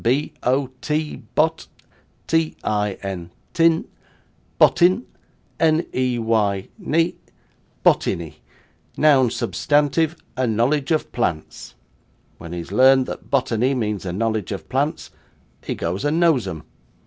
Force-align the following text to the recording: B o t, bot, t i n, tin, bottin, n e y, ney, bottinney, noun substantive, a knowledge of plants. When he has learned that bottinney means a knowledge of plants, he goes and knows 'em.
B 0.03 0.33
o 0.41 0.71
t, 0.81 1.17
bot, 1.35 1.67
t 2.25 2.55
i 2.63 2.97
n, 3.03 3.29
tin, 3.53 3.87
bottin, 4.59 5.05
n 5.59 5.85
e 5.93 6.17
y, 6.17 6.67
ney, 6.79 7.13
bottinney, 7.85 8.39
noun 8.97 9.29
substantive, 9.29 10.15
a 10.35 10.47
knowledge 10.47 10.89
of 10.91 11.11
plants. 11.11 11.75
When 12.39 12.51
he 12.51 12.57
has 12.61 12.71
learned 12.71 13.05
that 13.05 13.29
bottinney 13.29 13.75
means 13.75 14.03
a 14.03 14.11
knowledge 14.11 14.51
of 14.51 14.67
plants, 14.69 15.11
he 15.63 15.75
goes 15.75 16.03
and 16.03 16.19
knows 16.19 16.47
'em. 16.47 16.63